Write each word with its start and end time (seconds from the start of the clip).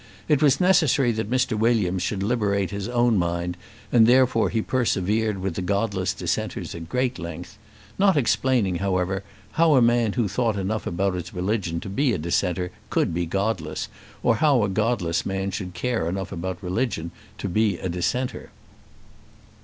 It 0.27 0.41
was 0.41 0.59
necessary 0.59 1.11
that 1.11 1.29
Mr. 1.29 1.55
Williams 1.55 2.01
should 2.01 2.23
liberate 2.23 2.71
his 2.71 2.87
own 2.89 3.19
mind, 3.19 3.55
and 3.91 4.07
therefore 4.07 4.49
he 4.49 4.63
persevered 4.63 5.37
with 5.37 5.53
the 5.53 5.61
godless 5.61 6.11
dissenters 6.15 6.73
at 6.73 6.89
great 6.89 7.19
length, 7.19 7.55
not 7.99 8.17
explaining, 8.17 8.77
however, 8.77 9.23
how 9.51 9.75
a 9.75 9.79
man 9.83 10.13
who 10.13 10.27
thought 10.27 10.57
enough 10.57 10.87
about 10.87 11.13
his 11.13 11.35
religion 11.35 11.79
to 11.81 11.87
be 11.89 12.13
a 12.13 12.17
dissenter 12.17 12.71
could 12.89 13.13
be 13.13 13.27
godless, 13.27 13.89
or 14.23 14.37
how 14.37 14.63
a 14.63 14.69
godless 14.69 15.23
man 15.23 15.51
should 15.51 15.75
care 15.75 16.09
enough 16.09 16.31
about 16.31 16.63
religion 16.63 17.11
to 17.37 17.47
be 17.47 17.77
a 17.77 17.87
dissenter. 17.87 18.49